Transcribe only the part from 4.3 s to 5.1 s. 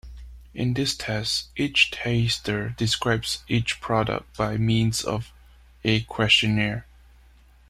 by means